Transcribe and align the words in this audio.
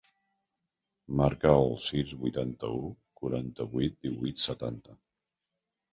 Marca 1.19 1.51
el 1.57 1.69
sis, 1.89 2.15
vuitanta-u, 2.23 2.81
quaranta-vuit, 3.21 4.03
divuit, 4.07 4.45
setanta. 4.49 5.01